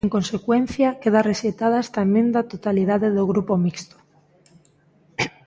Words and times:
En 0.07 0.13
consecuencia, 0.17 0.89
queda 1.01 1.25
rexeitada 1.31 1.83
esta 1.85 1.99
emenda 2.07 2.43
á 2.47 2.47
totalidade 2.53 3.07
do 3.17 3.23
Grupo 3.31 3.53
Mixto. 3.63 3.97